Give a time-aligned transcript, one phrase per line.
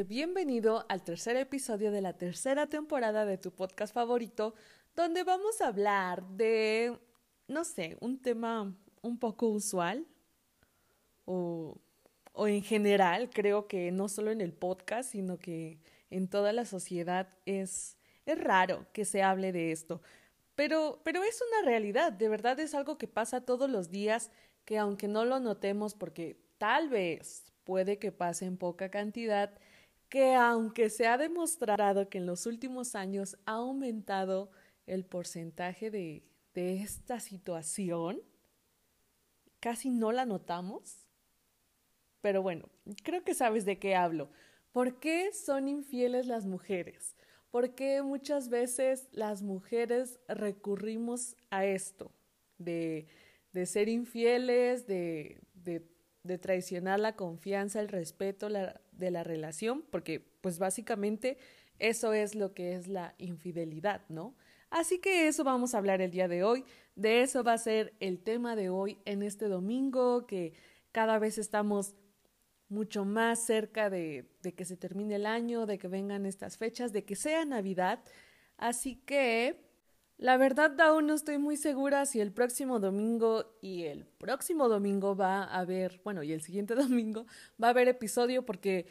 [0.00, 4.54] bienvenido al tercer episodio de la tercera temporada de tu podcast favorito,
[4.96, 6.98] donde vamos a hablar de,
[7.46, 10.06] no sé, un tema un poco usual
[11.26, 11.78] o,
[12.32, 15.78] o en general, creo que no solo en el podcast, sino que
[16.08, 20.00] en toda la sociedad es, es raro que se hable de esto.
[20.54, 24.30] Pero, pero es una realidad, de verdad es algo que pasa todos los días,
[24.64, 29.52] que aunque no lo notemos porque tal vez puede que pase en poca cantidad,
[30.12, 34.50] que aunque se ha demostrado que en los últimos años ha aumentado
[34.84, 36.22] el porcentaje de,
[36.54, 38.20] esta situación,
[39.58, 41.06] casi no la notamos.
[42.20, 42.68] Pero bueno,
[43.02, 44.28] creo que sabes de qué hablo.
[44.70, 47.16] ¿Por qué son infieles las mujeres?
[47.50, 52.12] ¿Por qué muchas veces las mujeres recurrimos a esto?
[52.58, 53.06] De,
[53.54, 55.90] de ser infieles, de, de
[56.22, 58.48] de traicionar la confianza, el respeto
[58.92, 61.38] de la relación, porque pues básicamente
[61.78, 64.34] eso es lo que es la infidelidad, ¿no?
[64.70, 67.94] Así que eso vamos a hablar el día de hoy, de eso va a ser
[68.00, 70.54] el tema de hoy en este domingo, que
[70.92, 71.94] cada vez estamos
[72.68, 76.92] mucho más cerca de, de que se termine el año, de que vengan estas fechas,
[76.92, 78.02] de que sea Navidad.
[78.56, 79.71] Así que
[80.22, 85.16] la verdad aún no estoy muy segura si el próximo domingo y el próximo domingo
[85.16, 87.26] va a haber, bueno, y el siguiente domingo
[87.60, 88.86] va a haber episodio porque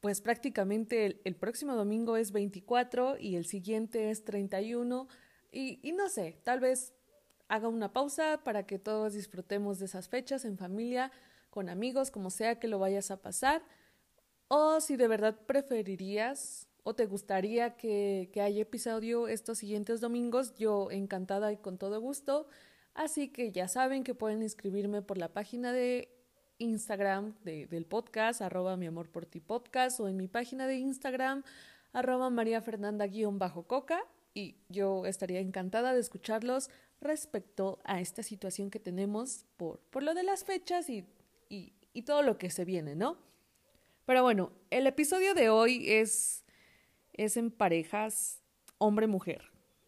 [0.00, 5.08] pues prácticamente el, próximo domingo es 24 y el siguiente es 31
[5.50, 6.92] y, y no sé, tal vez
[7.48, 11.10] haga una pausa para que todos disfrutemos de esas fechas en familia,
[11.48, 13.62] con amigos, como sea que lo vayas a pasar,
[14.48, 20.54] o si de verdad preferirías o te gustaría que, que haya episodio estos siguientes domingos,
[20.54, 22.48] yo encantada y con todo gusto.
[22.94, 26.08] Así que ya saben que pueden inscribirme por la página de
[26.56, 31.44] Instagram del podcast, arroba mi amor por ti podcast, o en mi página de Instagram,
[31.92, 36.70] arroba María Fernanda guion bajo coca, y yo estaría encantada de escucharlos
[37.02, 41.04] respecto a esta situación que tenemos por, por lo de las fechas y,
[41.50, 43.18] y, y todo lo que se viene, ¿no?
[44.06, 46.46] Pero bueno, el episodio de hoy es
[47.18, 48.42] es en parejas
[48.78, 49.42] hombre-mujer.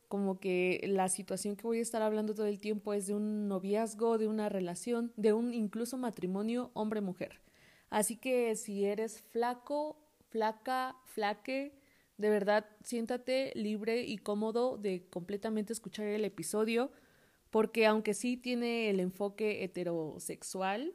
[0.09, 3.49] Como que la situación que voy a estar hablando todo el tiempo es de un
[3.49, 7.41] noviazgo, de una relación, de un incluso matrimonio hombre-mujer.
[7.89, 9.97] Así que si eres flaco,
[10.29, 11.79] flaca, flaque,
[12.19, 16.91] de verdad siéntate libre y cómodo de completamente escuchar el episodio,
[17.51, 20.93] porque aunque sí tiene el enfoque heterosexual,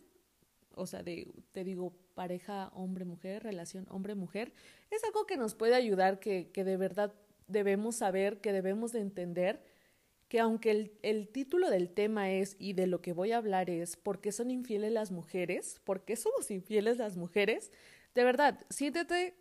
[0.75, 4.53] o sea, te digo, pareja hombre-mujer, relación hombre-mujer,
[4.91, 7.13] es algo que nos puede ayudar, que, que, de verdad
[7.47, 9.63] debemos saber, que debemos de entender,
[10.27, 13.69] que aunque el, el, título del tema es y de lo que voy a hablar
[13.69, 15.79] es ¿por qué son infieles las mujeres?
[15.83, 17.71] ¿Por qué somos infieles las mujeres?
[18.15, 19.35] De verdad, siéntete,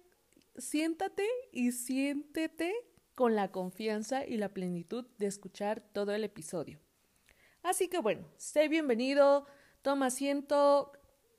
[0.57, 2.75] siéntate y siéntete
[3.15, 6.81] con la confianza y la plenitud de escuchar todo el episodio.
[7.63, 9.47] Así que bueno, sé bienvenido,
[9.81, 10.93] toma asiento,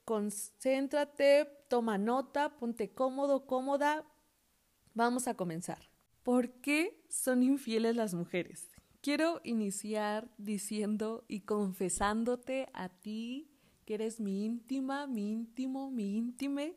[0.06, 4.06] concéntrate, toma nota, ponte cómodo, cómoda.
[4.94, 5.90] Vamos a comenzar.
[6.24, 8.70] ¿Por qué son infieles las mujeres?
[9.02, 13.52] Quiero iniciar diciendo y confesándote a ti
[13.86, 16.76] que eres mi íntima, mi íntimo, mi íntime,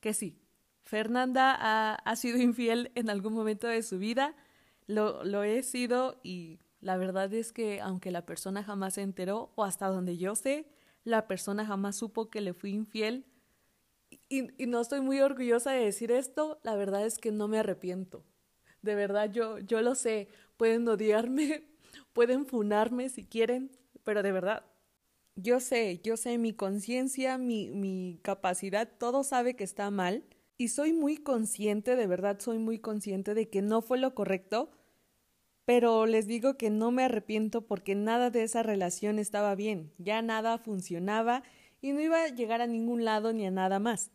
[0.00, 0.40] que sí,
[0.82, 4.34] Fernanda ha, ha sido infiel en algún momento de su vida,
[4.86, 9.52] lo, lo he sido y la verdad es que aunque la persona jamás se enteró
[9.54, 10.66] o hasta donde yo sé,
[11.08, 13.24] la persona jamás supo que le fui infiel.
[14.28, 18.24] Y, no estoy muy orgullosa de decir esto, la verdad es que no me arrepiento.
[18.82, 20.28] De verdad, yo, yo lo sé.
[20.56, 21.68] Pueden odiarme,
[22.12, 23.70] pueden funarme si quieren,
[24.04, 24.64] pero de verdad,
[25.34, 30.24] yo sé, yo sé, mi conciencia, mi, mi capacidad, todo sabe que está mal.
[30.56, 34.70] Y soy muy consciente, de verdad soy muy consciente de que no fue lo correcto,
[35.68, 40.22] pero les digo que no me arrepiento porque nada de esa relación estaba bien, ya
[40.22, 41.42] nada funcionaba
[41.82, 44.10] y no iba a llegar a ningún lado ni a nada más.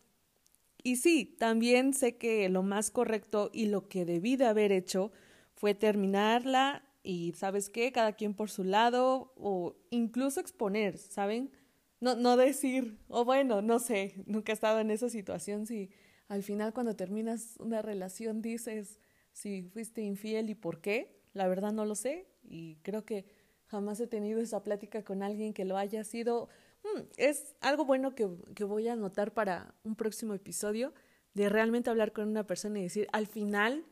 [0.82, 5.12] Y sí, también sé que lo más correcto y lo que debí de haber hecho
[5.54, 7.92] fue terminarla y, ¿sabes qué?
[7.92, 11.52] Cada quien por su lado o incluso exponer, ¿saben?
[12.00, 15.90] No, no decir, o bueno, no sé, nunca he estado en esa situación si
[16.26, 18.98] al final cuando terminas una relación dices
[19.32, 21.13] si fuiste infiel y por qué.
[21.34, 23.26] La verdad no lo sé y creo que
[23.66, 26.48] jamás he tenido esa plática con alguien que lo haya sido.
[26.84, 30.94] Mm, es algo bueno que, que voy a anotar para un próximo episodio,
[31.34, 33.84] de realmente hablar con una persona y decir, al final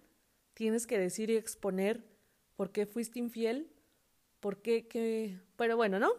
[0.55, 2.05] tienes que decir y exponer
[2.56, 3.69] por qué fuiste infiel,
[4.41, 5.39] por qué, que...
[5.56, 6.12] Pero bueno, ¿no?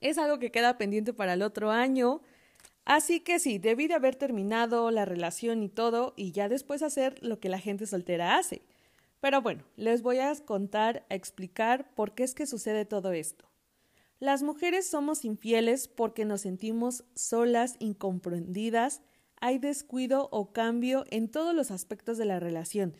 [0.00, 2.20] Es algo que queda pendiente para el otro año.
[2.84, 7.22] Así que sí, debí de haber terminado la relación y todo y ya después hacer
[7.22, 8.62] lo que la gente soltera hace.
[9.22, 13.48] Pero bueno, les voy a contar, a explicar por qué es que sucede todo esto.
[14.18, 19.00] Las mujeres somos infieles porque nos sentimos solas, incomprendidas,
[19.40, 22.96] hay descuido o cambio en todos los aspectos de la relación.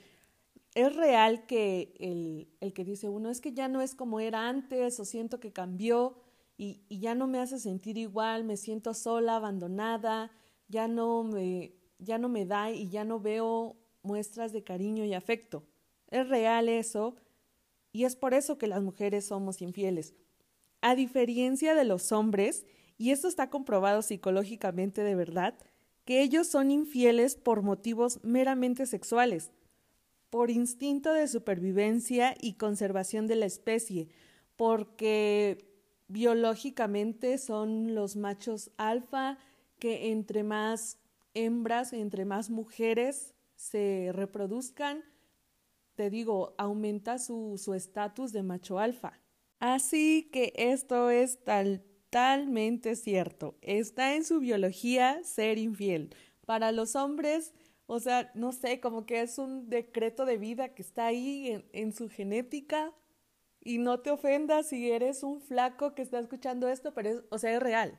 [0.77, 4.49] Es real que el, el que dice uno es que ya no es como era
[4.49, 6.17] antes o siento que cambió,
[6.57, 10.31] y, ya no me hace sentir igual, me siento sola, abandonada,
[10.69, 15.15] ya no me, ya no me da y ya no veo muestras de cariño y
[15.15, 15.65] afecto.
[16.13, 17.17] Es real eso
[17.91, 20.15] y es por eso que las mujeres somos infieles.
[20.83, 22.67] A diferencia de los hombres,
[22.99, 25.59] y esto está comprobado psicológicamente de verdad,
[26.05, 29.53] que ellos son infieles por motivos meramente sexuales,
[30.29, 34.09] por instinto de supervivencia y conservación de la especie,
[34.57, 35.67] porque
[36.09, 39.39] biológicamente son los machos alfa
[39.79, 40.99] que entre más
[41.33, 45.03] hembras, entre más mujeres se reproduzcan,
[46.03, 49.21] te digo, aumenta su estatus de macho alfa.
[49.61, 53.57] Así que esto es totalmente cierto.
[53.63, 56.13] Está en su biología ser infiel.
[56.45, 57.55] Para los hombres,
[57.87, 61.65] o sea, no sé, como que es un decreto de vida que está ahí en,
[61.73, 62.93] en su genética
[63.61, 67.39] y no te ofendas si eres un flaco que está escuchando esto, pero es, o
[67.39, 67.97] sea, es real.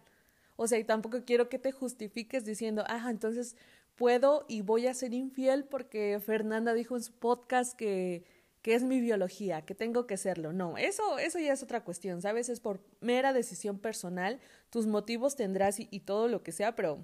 [0.58, 3.56] O sea, y tampoco quiero que te justifiques diciendo, ah, entonces
[3.96, 8.24] puedo y voy a ser infiel porque Fernanda dijo en su podcast que,
[8.62, 10.54] que es mi biología, que tengo que serlo.
[10.54, 12.50] No, eso, eso ya es otra cuestión, ¿sabes?
[12.50, 17.00] Es por mera decisión personal, tus motivos tendrás y, y todo lo que sea, pero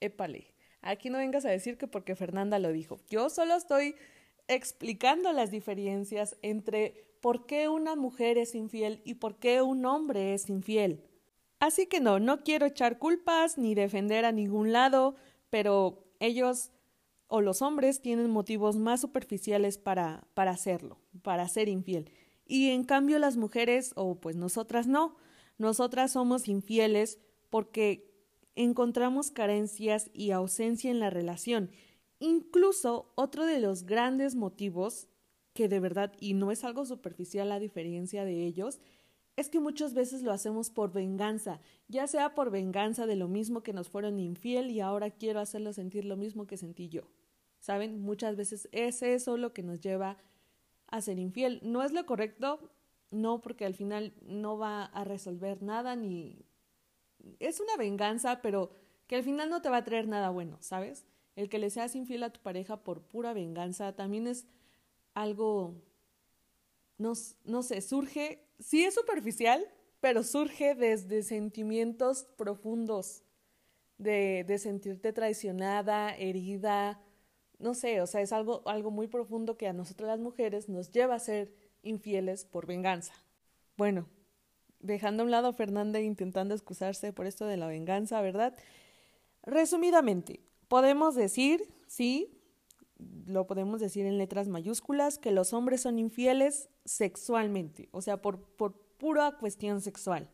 [0.00, 3.00] épale, aquí no vengas a decir que porque Fernanda lo dijo.
[3.08, 3.96] Yo solo estoy
[4.48, 10.34] explicando las diferencias entre por qué una mujer es infiel y por qué un hombre
[10.34, 11.02] es infiel.
[11.58, 15.16] Así que no, no quiero echar culpas ni defender a ningún lado,
[15.50, 16.70] pero ellos
[17.28, 22.10] o los hombres tienen motivos más superficiales para, para hacerlo, para ser infiel.
[22.46, 25.16] Y en cambio las mujeres, o pues nosotras no,
[25.58, 27.18] nosotras somos infieles
[27.50, 28.12] porque
[28.54, 31.70] encontramos carencias y ausencia en la relación.
[32.20, 35.08] Incluso otro de los grandes motivos
[35.52, 38.78] que de verdad, y no es algo superficial a diferencia de ellos,
[39.36, 43.62] es que muchas veces lo hacemos por venganza, ya sea por venganza de lo mismo
[43.62, 47.02] que nos fueron infiel y ahora quiero hacerlo sentir lo mismo que sentí yo.
[47.60, 48.00] ¿Saben?
[48.00, 50.18] Muchas veces es eso lo que nos lleva
[50.88, 51.60] a ser infiel.
[51.62, 52.70] No es lo correcto,
[53.10, 56.44] no, porque al final no va a resolver nada ni...
[57.40, 58.70] Es una venganza, pero
[59.06, 61.04] que al final no te va a traer nada bueno, ¿sabes?
[61.34, 64.46] El que le seas infiel a tu pareja por pura venganza también es
[65.14, 65.74] algo,
[66.98, 67.12] no,
[67.44, 69.66] no sé, surge, sí es superficial,
[70.00, 73.22] pero surge desde sentimientos profundos,
[73.98, 77.00] de, de sentirte traicionada, herida,
[77.58, 80.90] no sé, o sea, es algo, algo muy profundo que a nosotras las mujeres nos
[80.90, 83.14] lleva a ser infieles por venganza.
[83.76, 84.06] Bueno,
[84.80, 88.54] dejando a un lado a Fernanda intentando excusarse por esto de la venganza, ¿verdad?
[89.42, 92.35] Resumidamente, podemos decir, sí,
[93.26, 98.40] lo podemos decir en letras mayúsculas, que los hombres son infieles sexualmente, o sea, por,
[98.40, 100.30] por pura cuestión sexual.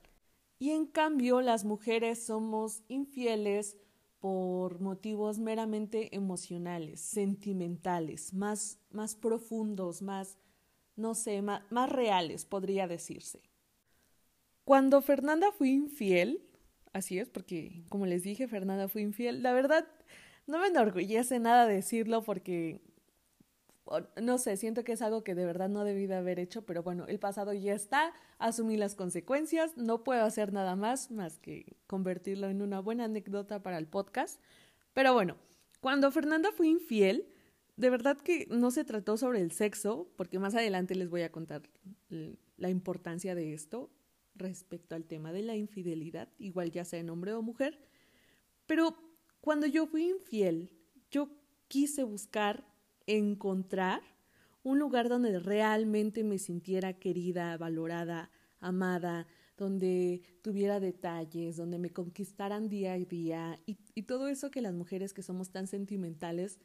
[0.59, 3.77] Y en cambio, las mujeres somos infieles
[4.21, 10.39] por motivos meramente emocionales, sentimentales, más, más profundos, más,
[10.95, 13.43] no sé, más, más reales, podría decirse.
[14.65, 16.41] Cuando Fernanda fue infiel,
[16.93, 19.89] así es, porque como les dije, Fernanda fue infiel, la verdad
[20.47, 22.81] no me enorgullece nada decirlo porque,
[24.21, 26.83] no sé, siento que es algo que de verdad no debí de haber hecho, pero
[26.83, 31.77] bueno, el pasado ya está, asumí las consecuencias, no puedo hacer nada más más que
[31.87, 34.41] convertirlo en una buena anécdota para el podcast.
[34.93, 35.37] Pero bueno,
[35.81, 37.27] cuando Fernanda fue infiel,
[37.77, 41.33] de verdad que no se trató sobre el sexo, porque más adelante les voy a
[41.33, 41.63] contar
[42.57, 43.91] la importancia de esto
[44.35, 47.79] respecto al tema de la infidelidad, igual ya sea en hombre o mujer,
[48.67, 48.97] pero
[49.43, 50.71] cuando yo fui infiel,
[51.11, 51.29] yo
[51.69, 52.65] quise buscar,
[53.07, 54.01] encontrar
[54.63, 58.31] un lugar donde realmente me sintiera querida, valorada,
[58.61, 64.63] amada, donde tuviera detalles, donde me conquistaran día a día y, y, todo eso que
[64.63, 66.61] las mujeres que somos tan sentimentales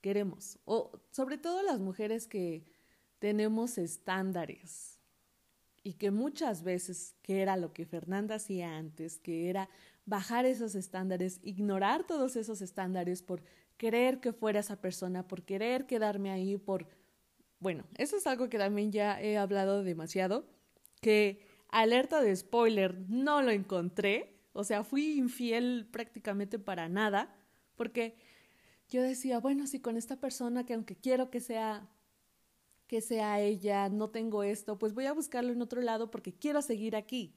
[0.00, 0.58] queremos.
[0.64, 2.64] O sobre todo las mujeres que
[3.18, 5.00] tenemos estándares
[5.82, 9.68] y que muchas veces, que era lo que Fernanda hacía antes, que era
[10.06, 13.42] bajar esos estándares, ignorar todos esos estándares por
[13.76, 16.86] querer que fuera esa persona, por querer quedarme ahí, por...
[17.58, 20.46] Bueno, eso es algo que también ya he hablado demasiado,
[21.00, 27.34] que alerta de spoiler, no lo encontré, O sea, fui infiel prácticamente para nada,
[27.74, 28.14] porque
[28.88, 31.88] yo decía, bueno, si con esta persona que aunque quiero que sea
[32.86, 36.62] que sea ella, no tengo esto, pues voy a buscarlo en otro lado porque quiero
[36.62, 37.34] seguir aquí.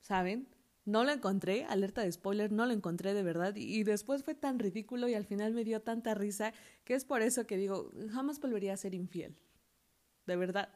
[0.00, 0.48] ¿Saben?
[0.90, 4.58] No lo encontré, alerta de spoiler, no lo encontré de verdad y, después fue tan
[4.58, 8.40] ridículo y al final me dio tanta risa que es por eso que digo, jamás
[8.40, 9.36] volvería a ser infiel.
[10.26, 10.68] De verdad.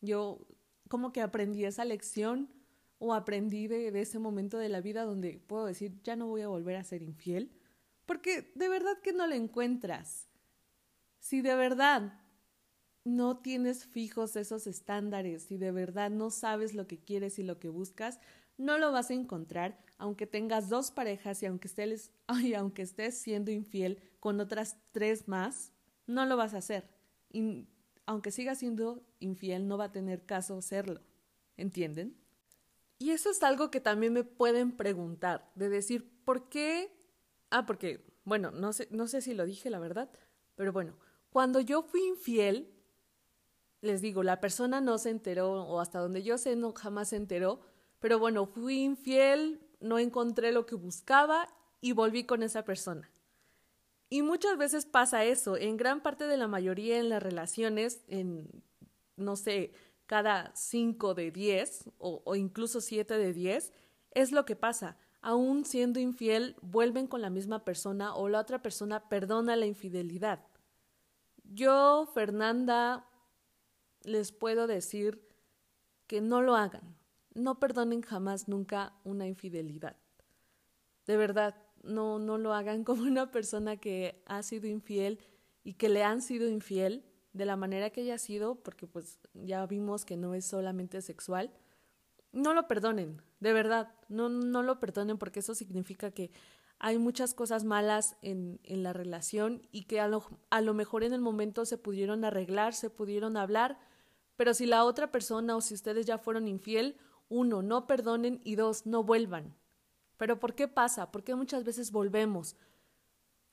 [0.00, 0.46] Yo
[0.88, 2.48] como que aprendí esa lección
[2.98, 6.40] o aprendí de, de ese momento de la vida donde puedo decir, ya no voy
[6.40, 7.52] a volver a ser infiel,
[8.06, 10.26] porque de verdad que no lo encuentras.
[11.18, 12.14] Si de verdad
[13.04, 17.58] no tienes fijos esos estándares, si de verdad no sabes lo que quieres y lo
[17.58, 18.20] que buscas,
[18.60, 22.10] no lo vas a encontrar aunque tengas dos parejas y aunque estés,
[22.56, 25.72] aunque estés siendo infiel con otras tres más,
[26.06, 26.88] no lo vas a hacer.
[27.30, 27.68] Y
[28.06, 31.02] aunque sigas siendo infiel, no va a tener caso serlo.
[31.58, 32.16] ¿Entienden?
[32.98, 36.90] Y eso es algo que también me pueden preguntar, de decir, ¿por qué?
[37.50, 40.10] Ah, porque, bueno, no sé, no sé si lo dije, la verdad,
[40.54, 40.96] pero bueno,
[41.28, 42.74] cuando yo fui infiel,
[43.82, 47.16] les digo, la persona no se enteró, o hasta donde yo sé, no jamás se
[47.16, 47.60] enteró,
[48.00, 51.48] pero bueno, fui infiel, no encontré lo que buscaba
[51.80, 53.10] y volví con esa persona.
[54.08, 58.64] Y muchas veces pasa eso, en gran parte de la mayoría en las relaciones, en,
[59.16, 59.72] no sé,
[60.06, 63.72] cada cinco de diez o, o incluso siete de diez,
[64.10, 64.96] es lo que pasa.
[65.22, 70.40] Aún siendo infiel, vuelven con la misma persona o la otra persona perdona la infidelidad.
[71.44, 73.06] Yo, Fernanda,
[74.02, 75.22] les puedo decir
[76.06, 76.99] que no lo hagan.
[77.34, 79.96] No perdonen jamás nunca una infidelidad.
[81.06, 85.18] De verdad, no, no lo hagan como una persona que ha sido infiel
[85.62, 89.64] y que le han sido infiel de la manera que haya sido, porque pues ya
[89.66, 91.52] vimos que no es solamente sexual.
[92.32, 96.30] No lo perdonen, de verdad, no, no lo perdonen porque eso significa que
[96.78, 101.04] hay muchas cosas malas en, en la relación y que a lo, a lo mejor
[101.04, 103.78] en el momento se pudieron arreglar, se pudieron hablar,
[104.36, 106.96] pero si la otra persona o si ustedes ya fueron infiel,
[107.30, 109.54] uno, no perdonen y dos, no vuelvan.
[110.18, 111.10] Pero ¿por qué pasa?
[111.10, 112.56] ¿Por qué muchas veces volvemos?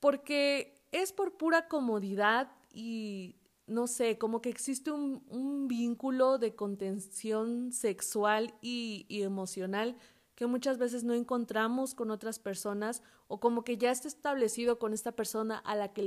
[0.00, 6.54] Porque es por pura comodidad y no sé, como que existe un, un vínculo de
[6.54, 9.96] contención sexual y, emocional
[10.34, 14.92] que muchas veces no encontramos con otras personas o como que ya está establecido con
[14.92, 16.02] esta persona a la que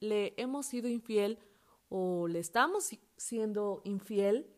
[0.00, 1.38] le hemos sido infiel
[1.88, 4.53] o le estamos siendo infiel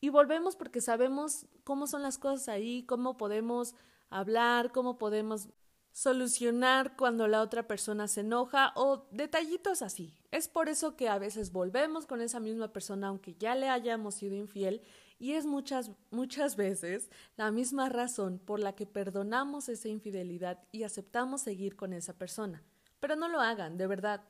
[0.00, 3.74] y volvemos porque sabemos cómo son las cosas ahí, cómo podemos
[4.10, 5.48] hablar, cómo podemos
[5.92, 10.14] solucionar cuando la otra persona se enoja o detallitos así.
[10.30, 14.14] Es por eso que a veces volvemos con esa misma persona aunque ya le hayamos
[14.14, 14.82] sido infiel
[15.18, 20.84] y es muchas muchas veces la misma razón por la que perdonamos esa infidelidad y
[20.84, 22.62] aceptamos seguir con esa persona.
[23.00, 24.22] Pero no lo hagan, de verdad.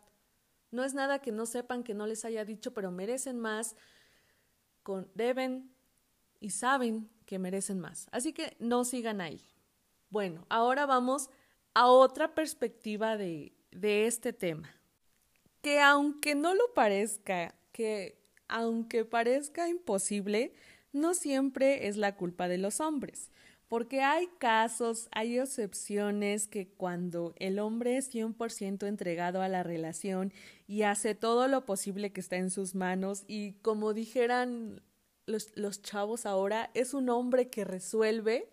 [0.71, 3.77] No es nada que no sepan que no les haya dicho, pero merecen más,
[5.15, 5.71] deben
[6.41, 8.09] y saben que merecen más.
[8.13, 9.41] Así que no sigan ahí.
[10.11, 11.31] Bueno, ahora vamos
[11.75, 14.75] a otra perspectiva de, de este tema.
[15.63, 18.19] Que aunque no lo parezca, que
[18.49, 20.55] aunque parezca imposible,
[20.93, 23.31] no siempre es la culpa de los hombres.
[23.69, 30.33] Porque hay casos, hay excepciones que cuando el hombre es 100% entregado a la relación
[30.67, 34.83] y hace todo lo posible que está en sus manos y como dijeran
[35.27, 38.49] los, los chavos ahora, es un hombre que resuelve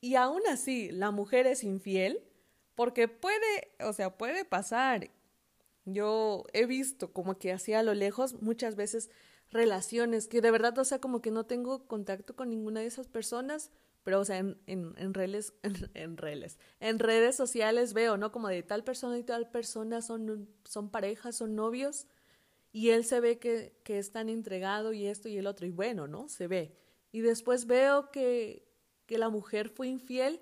[0.00, 2.20] y aún así la mujer es infiel,
[2.74, 5.10] porque puede, o sea, puede pasar.
[5.84, 9.10] Yo he visto como que así a lo lejos muchas veces
[9.50, 13.08] relaciones que de verdad, o sea, como que no tengo contacto con ninguna de esas
[13.08, 13.70] personas,
[14.06, 15.52] pero o sea, en, en, redes,
[15.94, 18.30] en, redes, en redes sociales veo, ¿no?
[18.30, 22.06] Como de tal persona y tal persona son, son parejas, son novios,
[22.70, 25.72] y él se ve que, que es tan entregado y esto y el otro, y
[25.72, 26.28] bueno, ¿no?
[26.28, 26.76] Se ve.
[27.10, 28.68] Y después veo que,
[29.06, 30.40] que la mujer fue infiel,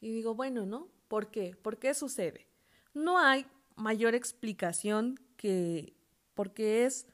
[0.00, 0.86] y digo, bueno, ¿no?
[1.08, 1.56] ¿Por qué?
[1.60, 2.46] ¿Por qué sucede?
[2.94, 3.44] No hay
[3.74, 5.96] mayor explicación que
[6.32, 7.08] porque es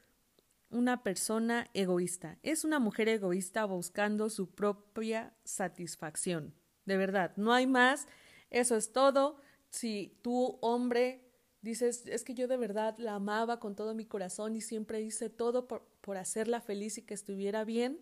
[0.69, 2.37] una persona egoísta.
[2.43, 6.53] Es una mujer egoísta buscando su propia satisfacción.
[6.85, 8.07] De verdad, no hay más.
[8.49, 9.41] Eso es todo.
[9.69, 11.25] Si tú, hombre,
[11.61, 15.29] dices, es que yo de verdad la amaba con todo mi corazón y siempre hice
[15.29, 17.99] todo por, por hacerla feliz y que estuviera bien,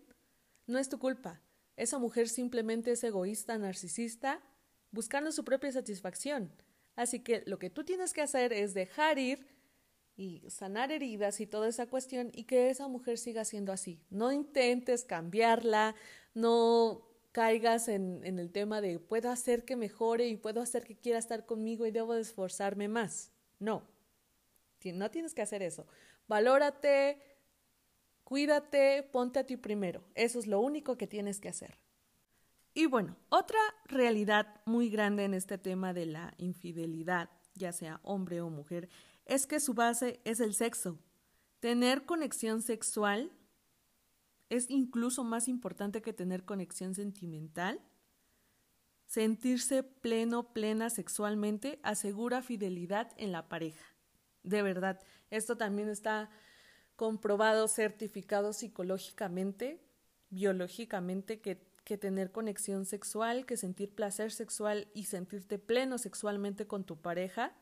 [0.66, 1.40] no es tu culpa.
[1.76, 4.40] Esa mujer simplemente es egoísta, narcisista,
[4.90, 6.52] buscando su propia satisfacción.
[6.96, 9.46] Así que lo que tú tienes que hacer es dejar ir
[10.16, 14.00] y sanar heridas y toda esa cuestión y que esa mujer siga siendo así.
[14.10, 15.94] No intentes cambiarla,
[16.34, 17.02] no
[17.32, 21.18] caigas en, en el tema de puedo hacer que mejore y puedo hacer que quiera
[21.18, 23.32] estar conmigo y debo de esforzarme más.
[23.58, 23.82] No,
[24.92, 25.86] no tienes que hacer eso.
[26.28, 27.20] Valórate,
[28.24, 30.04] cuídate, ponte a ti primero.
[30.14, 31.78] Eso es lo único que tienes que hacer.
[32.74, 38.40] Y bueno, otra realidad muy grande en este tema de la infidelidad, ya sea hombre
[38.40, 38.88] o mujer,
[39.24, 40.98] es que su base es el sexo.
[41.60, 43.32] Tener conexión sexual
[44.50, 47.80] es incluso más importante que tener conexión sentimental.
[49.06, 53.84] Sentirse pleno, plena sexualmente asegura fidelidad en la pareja.
[54.42, 55.00] De verdad,
[55.30, 56.30] esto también está
[56.96, 59.80] comprobado, certificado psicológicamente,
[60.30, 66.84] biológicamente, que, que tener conexión sexual, que sentir placer sexual y sentirte pleno sexualmente con
[66.84, 67.54] tu pareja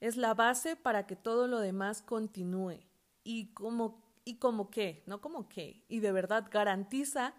[0.00, 2.80] es la base para que todo lo demás continúe.
[3.22, 7.34] Y como y como que, no como que, y de verdad garantiza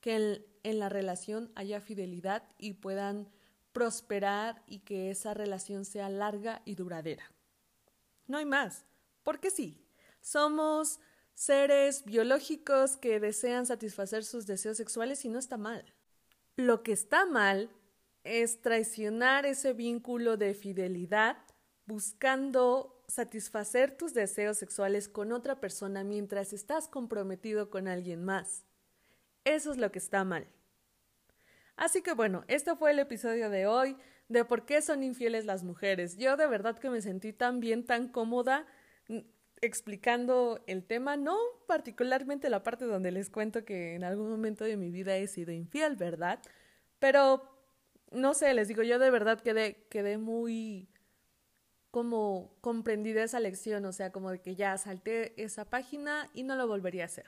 [0.00, 3.28] que en, la relación haya fidelidad y puedan
[3.72, 7.24] prosperar y que esa relación sea larga y duradera.
[8.26, 8.84] No hay más,
[9.24, 9.84] porque sí,
[10.20, 11.00] somos
[11.34, 15.84] seres biológicos que desean satisfacer sus deseos sexuales y no está mal.
[16.56, 17.70] Lo que está mal
[18.22, 21.38] es traicionar ese vínculo de fidelidad
[21.90, 28.64] buscando satisfacer tus deseos sexuales con otra persona mientras estás comprometido con alguien más.
[29.44, 30.46] Eso es lo que está mal.
[31.74, 33.96] Así que bueno, este fue el episodio de hoy
[34.28, 36.16] de por qué son infieles las mujeres.
[36.16, 38.66] Yo de verdad que me sentí tan bien, tan cómoda
[39.08, 39.18] mm,
[39.60, 44.76] explicando el tema, no particularmente la parte donde les cuento que en algún momento de
[44.76, 46.38] mi vida he sido infiel, ¿verdad?
[47.00, 47.42] Pero
[48.12, 50.88] no sé, les digo, yo de verdad quedé, quedé muy
[51.90, 56.56] como comprendida esa lección, o sea, como de que ya salté esa página y no
[56.56, 57.26] lo volvería a hacer.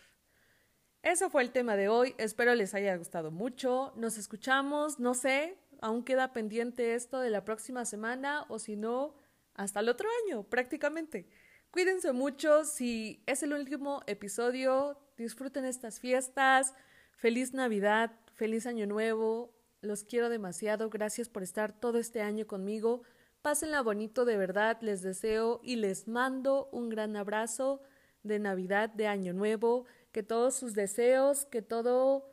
[1.03, 5.59] Eso fue el tema de hoy, espero les haya gustado mucho, nos escuchamos, no sé,
[5.81, 9.17] aún queda pendiente esto de la próxima semana o si no,
[9.55, 11.29] hasta el otro año prácticamente.
[11.73, 16.75] Cuídense mucho, si es el último episodio, disfruten estas fiestas,
[17.17, 23.03] feliz Navidad, feliz Año Nuevo, los quiero demasiado, gracias por estar todo este año conmigo.
[23.43, 27.83] Pásenla bonito de verdad, les deseo y les mando un gran abrazo
[28.23, 32.31] de Navidad, de Año Nuevo, que todos sus deseos, que todo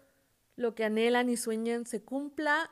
[0.56, 2.70] lo que anhelan y sueñan se cumpla.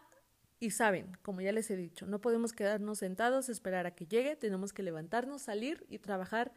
[0.60, 4.36] Y saben, como ya les he dicho, no podemos quedarnos sentados, esperar a que llegue,
[4.36, 6.54] tenemos que levantarnos, salir y trabajar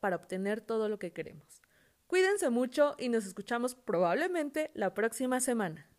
[0.00, 1.62] para obtener todo lo que queremos.
[2.08, 5.91] Cuídense mucho y nos escuchamos probablemente la próxima semana.